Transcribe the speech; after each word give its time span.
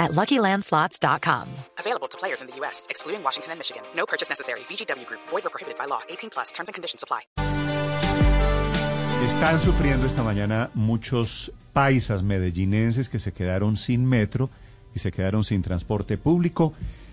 at 0.00 0.10
LuckyLandSlots.com. 0.12 1.46
Available 1.78 2.08
to 2.08 2.18
players 2.18 2.40
in 2.42 2.48
the 2.48 2.56
U.S., 2.60 2.86
excluding 2.90 3.22
Washington 3.22 3.52
and 3.52 3.60
Michigan. 3.60 3.82
No 3.94 4.06
purchase 4.06 4.28
necessary. 4.28 4.60
VGW 4.60 5.06
Group. 5.06 5.20
Void 5.28 5.46
or 5.46 5.50
prohibited 5.50 5.78
by 5.78 5.86
law. 5.86 6.00
18 6.08 6.30
plus. 6.30 6.50
Terms 6.52 6.68
and 6.68 6.74
conditions 6.74 7.04
apply. 7.04 7.20
Están 9.24 9.60
sufriendo 9.60 10.06
esta 10.06 10.22
mañana 10.22 10.70
muchos 10.74 11.52
paisas 11.74 12.22
medellinenses 12.22 13.08
que 13.08 13.18
se 13.18 13.32
quedaron 13.32 13.76
sin 13.76 14.06
metro 14.06 14.48
y 14.94 14.98
se 14.98 15.12
quedaron 15.12 15.44
sin 15.44 15.62
transporte 15.62 16.16
público. 16.16 16.72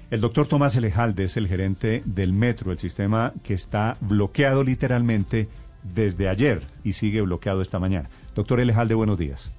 El 0.10 0.22
doctor 0.22 0.48
Tomás 0.48 0.76
Elejalde 0.78 1.26
es 1.26 1.36
el 1.36 1.50
gerente 1.50 2.02
del 2.06 2.32
metro, 2.32 2.72
el 2.72 2.80
sistema 2.80 3.34
que 3.44 3.54
está 3.54 3.98
bloqueado 4.00 4.64
literalmente 4.64 5.50
desde 5.84 6.30
ayer 6.30 6.66
y 6.84 6.94
sigue 6.94 7.22
bloqueado 7.22 7.62
esta 7.62 7.78
mañana. 7.78 8.10
Doctor 8.36 8.62
Elejalde, 8.62 8.96
buenos 8.96 9.18
días. 9.18 9.52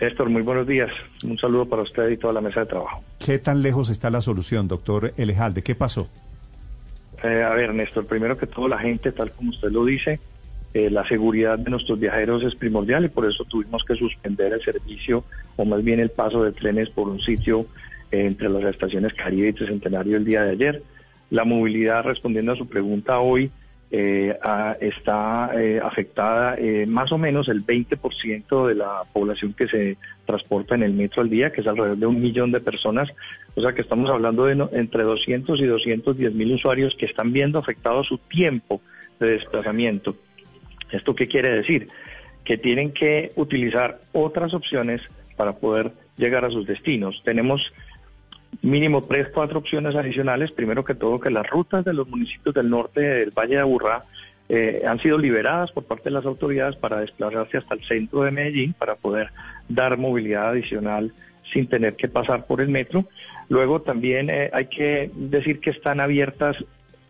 Néstor, 0.00 0.30
muy 0.30 0.42
buenos 0.42 0.66
días. 0.66 0.90
Un 1.24 1.36
saludo 1.36 1.66
para 1.66 1.82
usted 1.82 2.08
y 2.08 2.16
toda 2.16 2.32
la 2.32 2.40
mesa 2.40 2.60
de 2.60 2.66
trabajo. 2.66 3.02
¿Qué 3.18 3.38
tan 3.38 3.62
lejos 3.62 3.90
está 3.90 4.08
la 4.08 4.22
solución, 4.22 4.66
doctor 4.66 5.12
Elejalde? 5.16 5.62
¿Qué 5.62 5.74
pasó? 5.74 6.08
Eh, 7.22 7.42
a 7.42 7.50
ver, 7.50 7.74
Néstor, 7.74 8.06
primero 8.06 8.38
que 8.38 8.46
todo, 8.46 8.66
la 8.66 8.78
gente, 8.78 9.12
tal 9.12 9.30
como 9.32 9.50
usted 9.50 9.68
lo 9.70 9.84
dice, 9.84 10.18
eh, 10.72 10.88
la 10.88 11.06
seguridad 11.06 11.58
de 11.58 11.70
nuestros 11.70 12.00
viajeros 12.00 12.42
es 12.44 12.54
primordial 12.54 13.04
y 13.04 13.08
por 13.08 13.26
eso 13.26 13.44
tuvimos 13.44 13.84
que 13.84 13.94
suspender 13.94 14.54
el 14.54 14.62
servicio, 14.62 15.24
o 15.56 15.66
más 15.66 15.84
bien 15.84 16.00
el 16.00 16.10
paso 16.10 16.42
de 16.44 16.52
trenes 16.52 16.88
por 16.88 17.08
un 17.08 17.20
sitio 17.20 17.66
eh, 18.10 18.24
entre 18.24 18.48
las 18.48 18.64
estaciones 18.64 19.12
Caribe 19.12 19.48
y 19.48 19.52
Tricentenario 19.52 20.16
el 20.16 20.24
día 20.24 20.44
de 20.44 20.52
ayer. 20.52 20.82
La 21.28 21.44
movilidad, 21.44 22.04
respondiendo 22.04 22.52
a 22.52 22.56
su 22.56 22.66
pregunta 22.66 23.18
hoy, 23.18 23.50
eh, 23.92 24.38
está 24.80 25.50
eh, 25.60 25.80
afectada 25.82 26.54
eh, 26.56 26.86
más 26.86 27.10
o 27.10 27.18
menos 27.18 27.48
el 27.48 27.66
20% 27.66 28.68
de 28.68 28.74
la 28.76 29.02
población 29.12 29.52
que 29.52 29.66
se 29.66 29.96
transporta 30.26 30.76
en 30.76 30.84
el 30.84 30.92
metro 30.92 31.22
al 31.22 31.30
día, 31.30 31.50
que 31.50 31.60
es 31.60 31.66
alrededor 31.66 31.98
de 31.98 32.06
un 32.06 32.20
millón 32.20 32.52
de 32.52 32.60
personas. 32.60 33.08
O 33.56 33.60
sea 33.60 33.72
que 33.72 33.82
estamos 33.82 34.08
hablando 34.08 34.46
de 34.46 34.68
entre 34.72 35.02
200 35.02 35.60
y 35.60 35.66
210 35.66 36.34
mil 36.34 36.52
usuarios 36.52 36.94
que 36.94 37.06
están 37.06 37.32
viendo 37.32 37.58
afectado 37.58 38.04
su 38.04 38.18
tiempo 38.18 38.80
de 39.18 39.32
desplazamiento. 39.32 40.14
¿Esto 40.92 41.14
qué 41.14 41.26
quiere 41.26 41.50
decir? 41.50 41.88
Que 42.44 42.58
tienen 42.58 42.92
que 42.92 43.32
utilizar 43.34 44.00
otras 44.12 44.54
opciones 44.54 45.02
para 45.36 45.54
poder 45.54 45.90
llegar 46.16 46.44
a 46.44 46.50
sus 46.50 46.66
destinos. 46.66 47.20
Tenemos 47.24 47.72
mínimo 48.62 49.04
tres, 49.04 49.28
cuatro 49.32 49.58
opciones 49.58 49.94
adicionales. 49.94 50.52
Primero 50.52 50.84
que 50.84 50.94
todo, 50.94 51.20
que 51.20 51.30
las 51.30 51.48
rutas 51.48 51.84
de 51.84 51.92
los 51.92 52.08
municipios 52.08 52.54
del 52.54 52.70
norte 52.70 53.00
del 53.00 53.30
Valle 53.30 53.56
de 53.56 53.60
Aburrá 53.60 54.04
eh, 54.48 54.82
han 54.86 54.98
sido 55.00 55.16
liberadas 55.16 55.70
por 55.72 55.84
parte 55.84 56.04
de 56.04 56.10
las 56.10 56.26
autoridades 56.26 56.76
para 56.76 57.00
desplazarse 57.00 57.58
hasta 57.58 57.74
el 57.74 57.84
centro 57.84 58.22
de 58.22 58.32
Medellín 58.32 58.72
para 58.72 58.96
poder 58.96 59.30
dar 59.68 59.96
movilidad 59.96 60.48
adicional 60.48 61.12
sin 61.52 61.68
tener 61.68 61.94
que 61.96 62.08
pasar 62.08 62.46
por 62.46 62.60
el 62.60 62.68
metro. 62.68 63.04
Luego 63.48 63.82
también 63.82 64.28
eh, 64.30 64.50
hay 64.52 64.66
que 64.66 65.10
decir 65.14 65.60
que 65.60 65.70
están 65.70 66.00
abiertas 66.00 66.56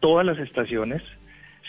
todas 0.00 0.26
las 0.26 0.38
estaciones. 0.38 1.02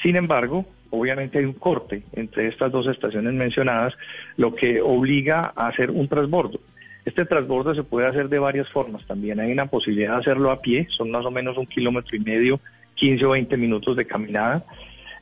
Sin 0.04 0.16
embargo, 0.16 0.66
obviamente 0.90 1.40
hay 1.40 1.46
un 1.46 1.54
corte 1.54 2.04
entre 2.14 2.48
estas 2.48 2.72
dos 2.72 2.88
estaciones 2.88 3.34
mencionadas, 3.34 3.94
lo 4.38 4.56
que 4.56 4.82
obliga 4.82 5.54
a 5.56 5.68
hacer 5.68 5.92
un 5.92 6.08
transbordo. 6.08 6.60
Este 7.06 7.26
transbordo 7.26 7.74
se 7.74 7.84
puede 7.84 8.08
hacer 8.08 8.30
de 8.30 8.40
varias 8.40 8.70
formas. 8.70 9.06
También 9.08 9.40
hay 9.40 9.52
una 9.52 9.66
posibilidad 9.66 10.14
de 10.14 10.20
hacerlo 10.20 10.52
a 10.52 10.62
pie, 10.62 10.88
son 10.92 11.10
más 11.10 11.26
o 11.26 11.32
menos 11.32 11.58
un 11.58 11.66
kilómetro 11.66 12.16
y 12.16 12.20
medio, 12.20 12.60
15 12.96 13.26
o 13.26 13.30
20 13.32 13.58
minutos 13.58 13.96
de 13.96 14.06
caminada. 14.06 14.64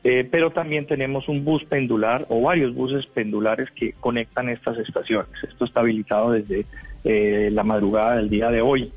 Eh, 0.04 0.28
pero 0.30 0.52
también 0.52 0.88
tenemos 0.88 1.28
un 1.28 1.44
bus 1.44 1.64
pendular 1.66 2.26
o 2.30 2.42
varios 2.42 2.74
buses 2.74 3.06
pendulares 3.08 3.70
que 3.72 3.94
conectan 4.00 4.50
estas 4.50 4.78
estaciones. 4.78 5.30
Esto 5.44 5.66
está 5.66 5.82
habilitado 5.82 6.32
desde 6.32 6.66
eh, 7.04 7.50
la 7.52 7.64
madrugada 7.64 8.16
del 8.16 8.30
día 8.30 8.50
de 8.50 8.62
hoy. 8.62 8.92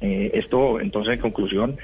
Eh, 0.00 0.30
esto, 0.34 0.80
entonces, 0.80 1.14
en 1.14 1.20
conclusión, 1.20 1.76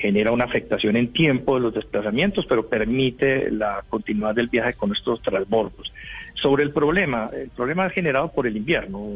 genera 0.00 0.32
una 0.32 0.44
afectación 0.44 0.96
en 0.96 1.12
tiempo 1.12 1.56
de 1.56 1.60
los 1.60 1.74
desplazamientos, 1.74 2.46
pero 2.46 2.66
permite 2.66 3.50
la 3.50 3.84
continuidad 3.90 4.34
del 4.34 4.48
viaje 4.48 4.72
con 4.72 4.90
estos 4.90 5.20
transbordos. 5.20 5.92
Sobre 6.32 6.64
el 6.64 6.70
problema, 6.70 7.28
el 7.34 7.50
problema 7.50 7.86
es 7.86 7.92
generado 7.92 8.32
por 8.32 8.46
el 8.46 8.56
invierno, 8.56 9.10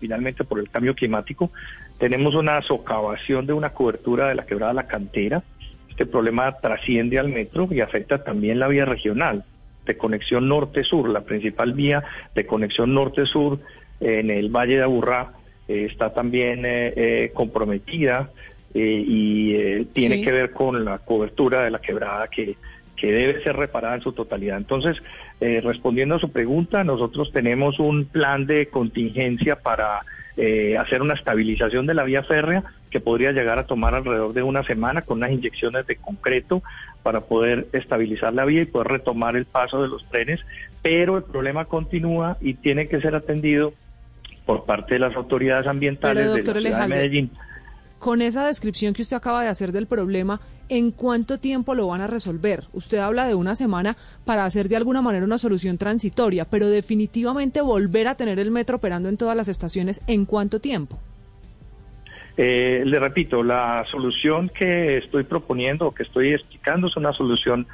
finalmente 0.00 0.44
por 0.44 0.58
el 0.58 0.70
cambio 0.70 0.94
climático. 0.94 1.50
Tenemos 1.98 2.34
una 2.34 2.60
socavación 2.62 3.46
de 3.46 3.52
una 3.52 3.70
cobertura 3.70 4.28
de 4.28 4.34
la 4.34 4.46
quebrada 4.46 4.72
La 4.72 4.86
Cantera. 4.86 5.42
Este 5.88 6.06
problema 6.06 6.52
trasciende 6.58 7.18
al 7.18 7.28
metro 7.28 7.68
y 7.70 7.80
afecta 7.80 8.24
también 8.24 8.58
la 8.58 8.68
vía 8.68 8.84
regional 8.84 9.44
de 9.86 9.96
conexión 9.96 10.48
norte-sur, 10.48 11.08
la 11.08 11.22
principal 11.22 11.72
vía 11.74 12.02
de 12.34 12.46
conexión 12.46 12.94
norte-sur 12.94 13.60
en 14.00 14.30
el 14.30 14.48
Valle 14.48 14.76
de 14.76 14.82
Aburrá 14.82 15.32
eh, 15.68 15.88
está 15.90 16.12
también 16.12 16.64
eh, 16.66 16.92
eh, 16.96 17.30
comprometida 17.34 18.30
y 18.76 19.84
tiene 19.92 20.20
que 20.20 20.32
ver 20.32 20.50
con 20.50 20.84
la 20.84 20.98
cobertura 20.98 21.62
de 21.62 21.70
la 21.70 21.78
quebrada 21.78 22.26
que 22.26 22.56
que 22.96 23.12
debe 23.12 23.42
ser 23.42 23.56
reparada 23.56 23.96
en 23.96 24.02
su 24.02 24.12
totalidad. 24.12 24.56
Entonces, 24.56 24.96
eh, 25.40 25.60
respondiendo 25.62 26.14
a 26.14 26.20
su 26.20 26.30
pregunta, 26.30 26.84
nosotros 26.84 27.32
tenemos 27.32 27.78
un 27.78 28.06
plan 28.06 28.46
de 28.46 28.66
contingencia 28.66 29.56
para 29.56 30.02
eh, 30.36 30.76
hacer 30.78 31.02
una 31.02 31.14
estabilización 31.14 31.86
de 31.86 31.94
la 31.94 32.04
vía 32.04 32.22
férrea 32.24 32.64
que 32.90 33.00
podría 33.00 33.32
llegar 33.32 33.58
a 33.58 33.66
tomar 33.66 33.94
alrededor 33.94 34.32
de 34.32 34.42
una 34.42 34.62
semana 34.64 35.02
con 35.02 35.18
unas 35.18 35.32
inyecciones 35.32 35.86
de 35.86 35.96
concreto 35.96 36.62
para 37.02 37.22
poder 37.22 37.66
estabilizar 37.72 38.34
la 38.34 38.44
vía 38.44 38.62
y 38.62 38.66
poder 38.66 38.88
retomar 38.88 39.36
el 39.36 39.44
paso 39.44 39.82
de 39.82 39.88
los 39.88 40.08
trenes, 40.10 40.40
pero 40.82 41.16
el 41.16 41.24
problema 41.24 41.64
continúa 41.66 42.36
y 42.40 42.54
tiene 42.54 42.88
que 42.88 43.00
ser 43.00 43.14
atendido 43.14 43.74
por 44.46 44.64
parte 44.64 44.94
de 44.94 45.00
las 45.00 45.16
autoridades 45.16 45.66
ambientales 45.66 46.32
de 46.32 46.42
la 46.42 46.60
ciudad 46.60 46.82
de 46.82 46.88
Medellín. 46.88 47.30
Con 48.04 48.20
esa 48.20 48.46
descripción 48.46 48.92
que 48.92 49.00
usted 49.00 49.16
acaba 49.16 49.42
de 49.42 49.48
hacer 49.48 49.72
del 49.72 49.86
problema, 49.86 50.38
¿en 50.68 50.90
cuánto 50.90 51.40
tiempo 51.40 51.74
lo 51.74 51.86
van 51.86 52.02
a 52.02 52.06
resolver? 52.06 52.64
Usted 52.74 52.98
habla 52.98 53.26
de 53.26 53.34
una 53.34 53.54
semana 53.54 53.96
para 54.26 54.44
hacer 54.44 54.68
de 54.68 54.76
alguna 54.76 55.00
manera 55.00 55.24
una 55.24 55.38
solución 55.38 55.78
transitoria, 55.78 56.44
pero 56.44 56.68
definitivamente 56.68 57.62
volver 57.62 58.08
a 58.08 58.14
tener 58.14 58.38
el 58.38 58.50
metro 58.50 58.76
operando 58.76 59.08
en 59.08 59.16
todas 59.16 59.34
las 59.34 59.48
estaciones, 59.48 60.02
¿en 60.06 60.26
cuánto 60.26 60.60
tiempo? 60.60 60.98
Eh, 62.36 62.82
le 62.84 62.98
repito, 62.98 63.42
la 63.42 63.86
solución 63.90 64.50
que 64.50 64.98
estoy 64.98 65.24
proponiendo 65.24 65.86
o 65.86 65.94
que 65.94 66.02
estoy 66.02 66.34
explicando 66.34 66.88
es 66.88 66.98
una 66.98 67.14
solución 67.14 67.66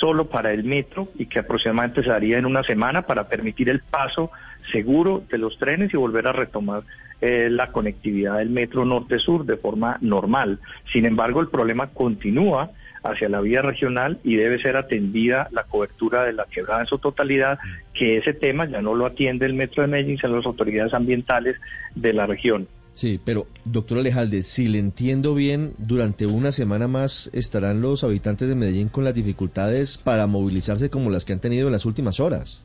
solo 0.00 0.28
para 0.28 0.52
el 0.52 0.64
metro 0.64 1.08
y 1.16 1.26
que 1.26 1.38
aproximadamente 1.38 2.02
se 2.02 2.08
daría 2.08 2.36
en 2.36 2.46
una 2.46 2.64
semana 2.64 3.02
para 3.02 3.28
permitir 3.28 3.70
el 3.70 3.78
paso 3.82 4.32
seguro 4.72 5.22
de 5.30 5.38
los 5.38 5.56
trenes 5.56 5.94
y 5.94 5.96
volver 5.96 6.26
a 6.26 6.32
retomar 6.32 6.82
eh, 7.20 7.48
la 7.50 7.72
conectividad 7.72 8.38
del 8.38 8.50
metro 8.50 8.84
norte-sur 8.84 9.44
de 9.44 9.56
forma 9.56 9.98
normal. 10.00 10.60
Sin 10.92 11.04
embargo, 11.06 11.40
el 11.40 11.48
problema 11.48 11.88
continúa 11.88 12.70
hacia 13.02 13.28
la 13.28 13.40
vía 13.40 13.62
regional 13.62 14.18
y 14.24 14.36
debe 14.36 14.60
ser 14.60 14.76
atendida 14.76 15.48
la 15.50 15.64
cobertura 15.64 16.24
de 16.24 16.32
la 16.32 16.46
quebrada 16.46 16.82
en 16.82 16.86
su 16.86 16.98
totalidad, 16.98 17.58
que 17.94 18.18
ese 18.18 18.34
tema 18.34 18.66
ya 18.66 18.80
no 18.80 18.94
lo 18.94 19.06
atiende 19.06 19.46
el 19.46 19.54
Metro 19.54 19.82
de 19.82 19.88
Medellín, 19.88 20.18
sino 20.18 20.36
las 20.36 20.46
autoridades 20.46 20.94
ambientales 20.94 21.56
de 21.94 22.12
la 22.12 22.26
región. 22.26 22.68
Sí, 22.94 23.20
pero 23.24 23.46
doctor 23.64 23.98
Alejalde, 23.98 24.42
si 24.42 24.66
le 24.66 24.80
entiendo 24.80 25.34
bien, 25.34 25.74
durante 25.78 26.26
una 26.26 26.50
semana 26.50 26.88
más 26.88 27.30
estarán 27.32 27.80
los 27.80 28.02
habitantes 28.02 28.48
de 28.48 28.56
Medellín 28.56 28.88
con 28.88 29.04
las 29.04 29.14
dificultades 29.14 29.98
para 29.98 30.26
movilizarse 30.26 30.90
como 30.90 31.08
las 31.08 31.24
que 31.24 31.32
han 31.32 31.38
tenido 31.38 31.68
en 31.68 31.72
las 31.72 31.86
últimas 31.86 32.18
horas. 32.18 32.64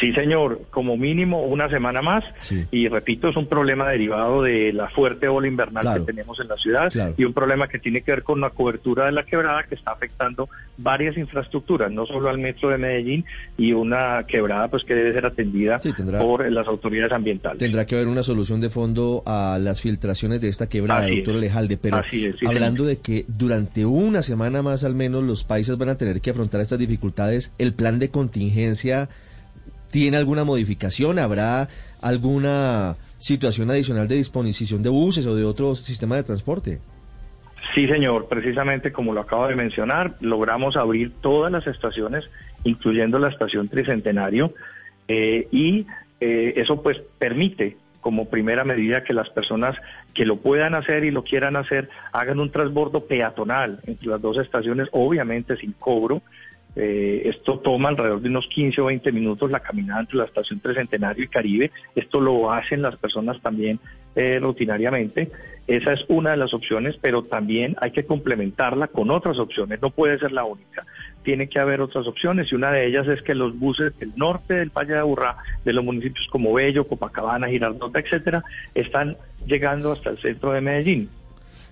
Sí, 0.00 0.14
señor, 0.14 0.62
como 0.70 0.96
mínimo 0.96 1.42
una 1.42 1.68
semana 1.68 2.00
más. 2.00 2.24
Y 2.70 2.88
repito, 2.88 3.28
es 3.28 3.36
un 3.36 3.46
problema 3.46 3.88
derivado 3.88 4.42
de 4.42 4.72
la 4.72 4.88
fuerte 4.88 5.28
ola 5.28 5.46
invernal 5.46 5.98
que 5.98 6.06
tenemos 6.06 6.40
en 6.40 6.48
la 6.48 6.56
ciudad 6.56 6.90
y 7.16 7.24
un 7.24 7.34
problema 7.34 7.68
que 7.68 7.78
tiene 7.78 8.00
que 8.00 8.12
ver 8.12 8.22
con 8.22 8.40
la 8.40 8.50
cobertura 8.50 9.06
de 9.06 9.12
la 9.12 9.24
quebrada 9.24 9.64
que 9.64 9.74
está 9.74 9.92
afectando 9.92 10.48
varias 10.78 11.16
infraestructuras, 11.18 11.92
no 11.92 12.06
solo 12.06 12.30
al 12.30 12.38
metro 12.38 12.70
de 12.70 12.78
Medellín 12.78 13.24
y 13.58 13.72
una 13.72 14.24
quebrada 14.26 14.68
pues 14.68 14.84
que 14.84 14.94
debe 14.94 15.12
ser 15.12 15.26
atendida 15.26 15.78
por 16.18 16.50
las 16.50 16.66
autoridades 16.66 17.12
ambientales. 17.12 17.58
Tendrá 17.58 17.84
que 17.84 17.96
haber 17.96 18.08
una 18.08 18.22
solución 18.22 18.60
de 18.60 18.70
fondo 18.70 19.22
a 19.26 19.58
las 19.60 19.82
filtraciones 19.82 20.40
de 20.40 20.48
esta 20.48 20.68
quebrada, 20.68 21.08
doctor 21.08 21.36
Alejalde, 21.36 21.76
pero 21.76 22.02
hablando 22.46 22.84
de 22.84 22.98
que 22.98 23.26
durante 23.28 23.84
una 23.84 24.22
semana 24.22 24.62
más 24.62 24.82
al 24.84 24.94
menos 24.94 25.22
los 25.24 25.44
países 25.44 25.76
van 25.76 25.90
a 25.90 25.96
tener 25.96 26.22
que 26.22 26.30
afrontar 26.30 26.62
estas 26.62 26.78
dificultades, 26.78 27.52
el 27.58 27.74
plan 27.74 27.98
de 27.98 28.08
contingencia 28.08 29.10
¿Tiene 29.90 30.16
alguna 30.16 30.44
modificación? 30.44 31.18
¿Habrá 31.18 31.68
alguna 32.00 32.96
situación 33.18 33.70
adicional 33.70 34.08
de 34.08 34.16
disposición 34.16 34.82
de 34.82 34.88
buses 34.88 35.26
o 35.26 35.34
de 35.34 35.44
otro 35.44 35.74
sistema 35.74 36.16
de 36.16 36.22
transporte? 36.22 36.78
Sí, 37.74 37.86
señor, 37.86 38.26
precisamente 38.28 38.92
como 38.92 39.12
lo 39.12 39.20
acabo 39.20 39.46
de 39.46 39.54
mencionar, 39.54 40.16
logramos 40.20 40.76
abrir 40.76 41.12
todas 41.20 41.52
las 41.52 41.66
estaciones, 41.66 42.24
incluyendo 42.64 43.18
la 43.18 43.28
estación 43.28 43.68
Tricentenario, 43.68 44.54
eh, 45.08 45.46
y 45.50 45.86
eh, 46.20 46.54
eso 46.56 46.82
pues 46.82 46.98
permite 47.18 47.76
como 48.00 48.28
primera 48.28 48.64
medida 48.64 49.04
que 49.04 49.12
las 49.12 49.28
personas 49.30 49.76
que 50.14 50.24
lo 50.24 50.36
puedan 50.36 50.74
hacer 50.74 51.04
y 51.04 51.10
lo 51.10 51.22
quieran 51.22 51.56
hacer 51.56 51.88
hagan 52.12 52.40
un 52.40 52.50
transbordo 52.50 53.06
peatonal 53.06 53.80
entre 53.86 54.08
las 54.08 54.22
dos 54.22 54.38
estaciones, 54.38 54.88
obviamente 54.92 55.56
sin 55.56 55.72
cobro. 55.72 56.22
Eh, 56.76 57.22
esto 57.24 57.58
toma 57.58 57.88
alrededor 57.88 58.20
de 58.20 58.28
unos 58.28 58.46
15 58.48 58.80
o 58.80 58.86
20 58.86 59.12
minutos 59.12 59.50
la 59.50 59.60
caminada 59.60 60.00
entre 60.00 60.18
la 60.18 60.24
estación 60.24 60.60
Tricentenario 60.60 61.24
y 61.24 61.28
Caribe. 61.28 61.70
Esto 61.94 62.20
lo 62.20 62.52
hacen 62.52 62.82
las 62.82 62.96
personas 62.96 63.40
también 63.42 63.80
eh, 64.14 64.38
rutinariamente. 64.40 65.30
Esa 65.66 65.92
es 65.92 66.04
una 66.08 66.32
de 66.32 66.36
las 66.36 66.52
opciones, 66.54 66.96
pero 67.00 67.24
también 67.24 67.76
hay 67.80 67.92
que 67.92 68.04
complementarla 68.04 68.88
con 68.88 69.10
otras 69.10 69.38
opciones. 69.38 69.80
No 69.80 69.90
puede 69.90 70.18
ser 70.18 70.32
la 70.32 70.44
única 70.44 70.84
tiene 71.22 71.48
que 71.48 71.58
haber 71.58 71.80
otras 71.80 72.06
opciones 72.06 72.50
y 72.50 72.54
una 72.54 72.72
de 72.72 72.86
ellas 72.86 73.06
es 73.08 73.22
que 73.22 73.34
los 73.34 73.58
buses 73.58 73.96
del 73.98 74.12
norte 74.16 74.54
del 74.54 74.70
Valle 74.70 74.94
de 74.94 75.00
Aburrá, 75.00 75.36
de 75.64 75.72
los 75.72 75.84
municipios 75.84 76.26
como 76.30 76.52
Bello, 76.52 76.86
Copacabana, 76.86 77.48
Girardota, 77.48 78.00
etcétera, 78.00 78.42
están 78.74 79.16
llegando 79.46 79.92
hasta 79.92 80.10
el 80.10 80.18
centro 80.18 80.52
de 80.52 80.60
Medellín. 80.60 81.10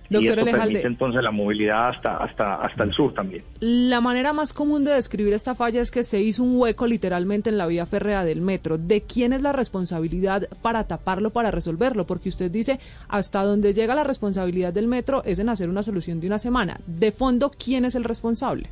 Y 0.09 0.27
esto 0.27 0.43
permite 0.43 0.87
entonces 0.87 1.23
la 1.23 1.31
movilidad 1.31 1.89
hasta, 1.89 2.17
hasta, 2.17 2.55
hasta 2.55 2.83
el 2.83 2.93
sur 2.93 3.13
también. 3.13 3.43
La 3.59 4.01
manera 4.01 4.33
más 4.33 4.53
común 4.53 4.83
de 4.83 4.91
describir 4.93 5.33
esta 5.33 5.55
falla 5.55 5.81
es 5.81 5.91
que 5.91 6.03
se 6.03 6.19
hizo 6.19 6.43
un 6.43 6.59
hueco 6.59 6.87
literalmente 6.87 7.49
en 7.49 7.57
la 7.57 7.67
vía 7.67 7.85
férrea 7.85 8.23
del 8.23 8.41
metro. 8.41 8.77
¿De 8.77 9.01
quién 9.01 9.33
es 9.33 9.41
la 9.41 9.51
responsabilidad 9.51 10.47
para 10.61 10.85
taparlo, 10.85 11.29
para 11.29 11.51
resolverlo? 11.51 12.05
Porque 12.05 12.29
usted 12.29 12.49
dice, 12.49 12.79
hasta 13.07 13.43
donde 13.43 13.73
llega 13.73 13.95
la 13.95 14.03
responsabilidad 14.03 14.73
del 14.73 14.87
metro 14.87 15.23
es 15.25 15.39
en 15.39 15.49
hacer 15.49 15.69
una 15.69 15.83
solución 15.83 16.19
de 16.19 16.27
una 16.27 16.39
semana. 16.39 16.79
De 16.87 17.11
fondo, 17.11 17.51
¿quién 17.51 17.85
es 17.85 17.95
el 17.95 18.03
responsable? 18.03 18.69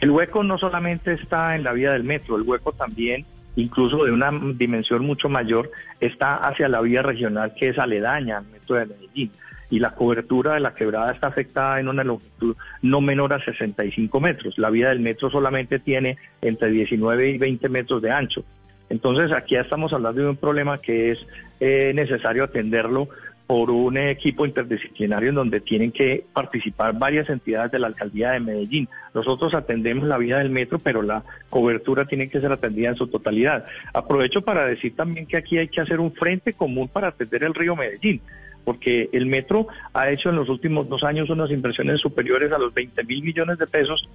El 0.00 0.10
hueco 0.10 0.42
no 0.42 0.56
solamente 0.56 1.12
está 1.12 1.54
en 1.56 1.64
la 1.64 1.72
vía 1.72 1.92
del 1.92 2.04
metro, 2.04 2.36
el 2.36 2.42
hueco 2.42 2.72
también, 2.72 3.26
incluso 3.56 4.04
de 4.04 4.12
una 4.12 4.30
dimensión 4.54 5.04
mucho 5.04 5.28
mayor, 5.28 5.70
está 6.00 6.36
hacia 6.36 6.68
la 6.68 6.80
vía 6.80 7.02
regional 7.02 7.52
que 7.54 7.68
es 7.68 7.78
aledaña 7.78 8.38
al 8.38 8.46
metro 8.46 8.76
de 8.76 8.86
Medellín. 8.86 9.30
Y 9.70 9.78
la 9.78 9.92
cobertura 9.92 10.54
de 10.54 10.60
la 10.60 10.74
quebrada 10.74 11.12
está 11.12 11.28
afectada 11.28 11.80
en 11.80 11.88
una 11.88 12.04
longitud 12.04 12.56
no 12.82 13.00
menor 13.00 13.32
a 13.32 13.44
65 13.44 14.20
metros. 14.20 14.58
La 14.58 14.68
vía 14.70 14.88
del 14.88 15.00
metro 15.00 15.30
solamente 15.30 15.78
tiene 15.78 16.18
entre 16.42 16.70
19 16.70 17.30
y 17.30 17.38
20 17.38 17.68
metros 17.68 18.02
de 18.02 18.10
ancho. 18.10 18.44
Entonces 18.88 19.30
aquí 19.32 19.56
estamos 19.56 19.92
hablando 19.92 20.20
de 20.20 20.28
un 20.28 20.36
problema 20.36 20.78
que 20.78 21.12
es 21.12 21.26
eh, 21.60 21.92
necesario 21.94 22.42
atenderlo 22.42 23.08
por 23.50 23.68
un 23.68 23.96
equipo 23.96 24.46
interdisciplinario 24.46 25.30
en 25.30 25.34
donde 25.34 25.60
tienen 25.60 25.90
que 25.90 26.24
participar 26.32 26.96
varias 26.96 27.28
entidades 27.28 27.72
de 27.72 27.80
la 27.80 27.88
alcaldía 27.88 28.30
de 28.30 28.38
Medellín. 28.38 28.88
Nosotros 29.12 29.54
atendemos 29.54 30.06
la 30.06 30.18
vía 30.18 30.38
del 30.38 30.50
metro, 30.50 30.78
pero 30.78 31.02
la 31.02 31.24
cobertura 31.48 32.04
tiene 32.04 32.28
que 32.28 32.40
ser 32.40 32.52
atendida 32.52 32.90
en 32.90 32.94
su 32.94 33.08
totalidad. 33.08 33.66
Aprovecho 33.92 34.42
para 34.42 34.66
decir 34.66 34.94
también 34.94 35.26
que 35.26 35.36
aquí 35.36 35.58
hay 35.58 35.66
que 35.66 35.80
hacer 35.80 35.98
un 35.98 36.12
frente 36.12 36.52
común 36.52 36.86
para 36.86 37.08
atender 37.08 37.42
el 37.42 37.54
río 37.54 37.74
Medellín 37.74 38.20
porque 38.64 39.08
el 39.12 39.26
metro 39.26 39.66
ha 39.92 40.10
hecho 40.10 40.30
en 40.30 40.36
los 40.36 40.48
últimos 40.48 40.88
dos 40.88 41.04
años 41.04 41.30
unas 41.30 41.50
inversiones 41.50 42.00
superiores 42.00 42.52
a 42.52 42.58
los 42.58 42.72
20 42.74 43.04
mil 43.04 43.22
millones 43.22 43.58
de 43.58 43.66
pesos 43.66 44.08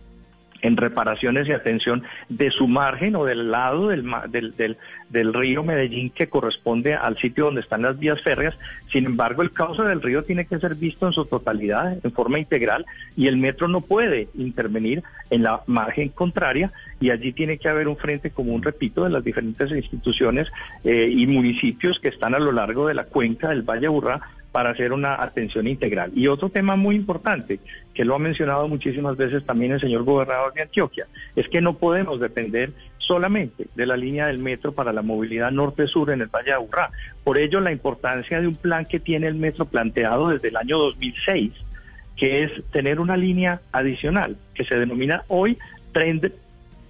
en 0.61 0.77
reparaciones 0.77 1.47
y 1.47 1.51
atención 1.51 2.03
de 2.29 2.51
su 2.51 2.67
margen 2.67 3.15
o 3.15 3.25
del 3.25 3.51
lado 3.51 3.89
del, 3.89 4.05
del, 4.29 4.77
del, 5.09 5.33
río 5.33 5.63
Medellín 5.63 6.09
que 6.09 6.27
corresponde 6.27 6.95
al 6.95 7.17
sitio 7.17 7.45
donde 7.45 7.61
están 7.61 7.81
las 7.81 7.99
vías 7.99 8.21
férreas. 8.21 8.55
Sin 8.91 9.05
embargo, 9.05 9.41
el 9.41 9.51
cauce 9.51 9.83
del 9.83 10.01
río 10.01 10.23
tiene 10.23 10.45
que 10.45 10.59
ser 10.59 10.75
visto 10.75 11.07
en 11.07 11.13
su 11.13 11.25
totalidad, 11.25 11.97
en 12.03 12.11
forma 12.11 12.39
integral, 12.39 12.85
y 13.15 13.27
el 13.27 13.37
metro 13.37 13.67
no 13.67 13.81
puede 13.81 14.29
intervenir 14.33 15.03
en 15.29 15.43
la 15.43 15.61
margen 15.67 16.09
contraria 16.09 16.71
y 16.99 17.09
allí 17.09 17.33
tiene 17.33 17.57
que 17.57 17.69
haber 17.69 17.87
un 17.87 17.97
frente 17.97 18.31
común, 18.31 18.63
repito, 18.63 19.03
de 19.03 19.09
las 19.09 19.23
diferentes 19.23 19.71
instituciones 19.71 20.47
eh, 20.83 21.09
y 21.11 21.27
municipios 21.27 21.99
que 21.99 22.09
están 22.09 22.33
a 22.35 22.39
lo 22.39 22.51
largo 22.51 22.87
de 22.87 22.93
la 22.93 23.05
cuenca 23.05 23.49
del 23.49 23.63
Valle 23.63 23.87
Burra 23.87 24.21
para 24.55 24.69
hacer 24.69 24.93
una 24.93 25.21
atención 25.21 25.67
integral. 25.67 26.13
Y 26.15 26.27
otro 26.27 26.49
tema 26.49 26.77
muy 26.77 26.95
importante, 26.95 27.59
que 27.93 28.05
lo 28.05 28.15
ha 28.15 28.19
mencionado 28.19 28.69
muchísimas 28.69 29.17
veces 29.17 29.45
también 29.45 29.73
el 29.73 29.81
señor 29.81 30.05
gobernador 30.05 30.53
de 30.53 30.61
Antioquia, 30.61 31.07
es 31.35 31.49
que 31.49 31.59
no 31.59 31.73
podemos 31.77 32.21
depender 32.21 32.71
solamente 32.97 33.67
de 33.75 33.85
la 33.85 33.97
línea 33.97 34.27
del 34.27 34.39
metro 34.39 34.71
para 34.71 34.93
la 34.93 35.01
movilidad 35.01 35.51
norte-sur 35.51 36.09
en 36.09 36.21
el 36.21 36.27
Valle 36.27 36.51
de 36.51 36.53
Aburrá. 36.53 36.89
Por 37.25 37.37
ello, 37.37 37.59
la 37.59 37.73
importancia 37.73 38.39
de 38.39 38.47
un 38.47 38.55
plan 38.55 38.85
que 38.85 39.01
tiene 39.01 39.27
el 39.27 39.35
metro 39.35 39.65
planteado 39.65 40.29
desde 40.29 40.47
el 40.47 40.55
año 40.55 40.77
2006, 40.77 41.51
que 42.15 42.45
es 42.45 42.51
tener 42.71 43.01
una 43.01 43.17
línea 43.17 43.59
adicional, 43.73 44.37
que 44.53 44.63
se 44.63 44.79
denomina 44.79 45.25
hoy 45.27 45.57
tren, 45.91 46.21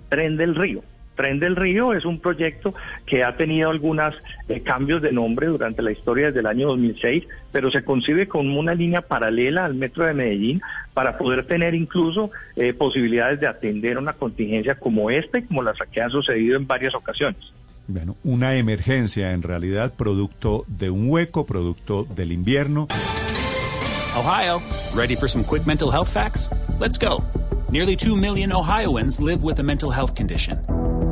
tren 0.09 0.37
del 0.37 0.53
río 0.53 0.83
Tren 1.15 1.39
del 1.39 1.55
Río 1.55 1.93
es 1.93 2.05
un 2.05 2.19
proyecto 2.19 2.73
que 3.05 3.23
ha 3.23 3.35
tenido 3.37 3.69
algunos 3.69 4.15
eh, 4.49 4.61
cambios 4.61 5.01
de 5.01 5.11
nombre 5.11 5.47
durante 5.47 5.81
la 5.81 5.91
historia 5.91 6.27
desde 6.27 6.41
el 6.41 6.45
año 6.45 6.67
2006, 6.67 7.25
pero 7.51 7.71
se 7.71 7.83
concibe 7.83 8.27
como 8.27 8.59
una 8.59 8.73
línea 8.73 9.01
paralela 9.01 9.65
al 9.65 9.75
Metro 9.75 10.05
de 10.05 10.13
Medellín 10.13 10.61
para 10.93 11.17
poder 11.17 11.45
tener 11.47 11.73
incluso 11.73 12.31
eh, 12.55 12.73
posibilidades 12.73 13.39
de 13.39 13.47
atender 13.47 13.97
una 13.97 14.13
contingencia 14.13 14.75
como 14.75 15.09
esta 15.09 15.39
y 15.39 15.43
como 15.43 15.63
las 15.63 15.77
que 15.91 16.01
han 16.01 16.11
sucedido 16.11 16.57
en 16.57 16.67
varias 16.67 16.95
ocasiones. 16.95 17.53
Bueno, 17.87 18.15
una 18.23 18.55
emergencia 18.55 19.33
en 19.33 19.43
realidad, 19.43 19.93
producto 19.95 20.65
de 20.67 20.89
un 20.89 21.09
hueco, 21.09 21.45
producto 21.45 22.05
del 22.15 22.31
invierno. 22.31 22.87
Ohio, 24.15 24.61
ready 24.95 25.15
for 25.15 25.29
some 25.29 25.43
quick 25.43 25.67
mental 25.67 25.91
health 25.91 26.07
facts? 26.07 26.49
Let's 26.79 26.97
go. 26.97 27.23
Nearly 27.69 27.95
2 27.95 28.15
million 28.15 28.51
Ohioans 28.51 29.19
live 29.19 29.43
with 29.43 29.59
a 29.59 29.63
mental 29.63 29.91
health 29.91 30.15
condition. 30.15 30.74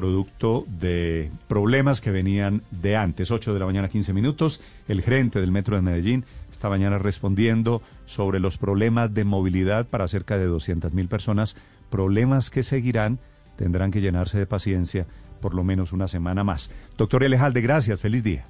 producto 0.00 0.64
de 0.66 1.30
problemas 1.46 2.00
que 2.00 2.10
venían 2.10 2.62
de 2.70 2.96
antes. 2.96 3.30
8 3.30 3.52
de 3.52 3.60
la 3.60 3.66
mañana, 3.66 3.88
15 3.88 4.14
minutos. 4.14 4.62
El 4.88 5.02
gerente 5.02 5.40
del 5.40 5.52
Metro 5.52 5.76
de 5.76 5.82
Medellín 5.82 6.24
esta 6.50 6.68
mañana 6.68 6.98
respondiendo 6.98 7.82
sobre 8.06 8.40
los 8.40 8.58
problemas 8.58 9.12
de 9.14 9.24
movilidad 9.24 9.86
para 9.86 10.08
cerca 10.08 10.36
de 10.36 10.46
200 10.46 10.92
mil 10.92 11.08
personas, 11.08 11.56
problemas 11.90 12.50
que 12.50 12.62
seguirán, 12.62 13.18
tendrán 13.56 13.90
que 13.90 14.00
llenarse 14.00 14.38
de 14.38 14.46
paciencia 14.46 15.06
por 15.40 15.54
lo 15.54 15.64
menos 15.64 15.92
una 15.92 16.08
semana 16.08 16.44
más. 16.44 16.70
Doctor 16.98 17.24
Elejalde, 17.24 17.60
gracias. 17.60 18.00
Feliz 18.00 18.22
día. 18.22 18.44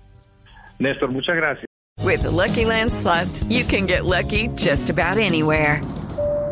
Néstor, 0.79 1.11
muchas 1.11 1.37
gracias. 1.37 1.67
With 2.05 2.25
Lucky 2.25 2.65
Land 2.65 2.93
slots, 2.93 3.45
you 3.49 3.65
can 3.65 3.87
get 3.87 4.05
lucky 4.05 4.49
just 4.57 4.91
about 4.91 5.19
anywhere. 5.19 5.81